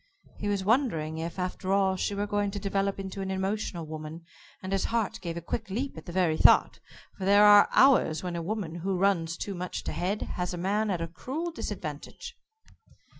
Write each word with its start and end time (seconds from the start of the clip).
He 0.39 0.47
was 0.47 0.63
wondering, 0.63 1.19
if, 1.19 1.37
after 1.37 1.71
all, 1.71 1.95
she 1.95 2.15
were 2.15 2.25
going 2.25 2.49
to 2.49 2.59
develop 2.59 2.99
into 2.99 3.21
an 3.21 3.29
emotional 3.29 3.85
woman, 3.85 4.25
and 4.63 4.71
his 4.73 4.85
heart 4.85 5.21
gave 5.21 5.37
a 5.37 5.41
quick 5.41 5.69
leap 5.69 5.95
at 5.95 6.07
the 6.07 6.11
very 6.11 6.37
thought 6.37 6.79
for 7.19 7.23
there 7.25 7.45
are 7.45 7.69
hours 7.71 8.23
when 8.23 8.35
a 8.35 8.41
woman 8.41 8.73
who 8.77 8.97
runs 8.97 9.37
too 9.37 9.53
much 9.53 9.83
to 9.83 9.91
head 9.91 10.23
has 10.23 10.55
a 10.55 10.57
man 10.57 10.89
at 10.89 11.01
a 11.01 11.07
cruel 11.07 11.51
disadvantage. 11.51 12.35